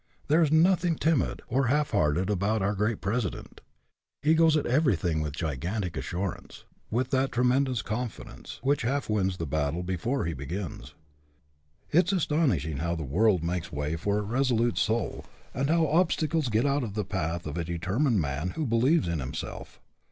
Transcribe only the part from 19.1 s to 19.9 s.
himself.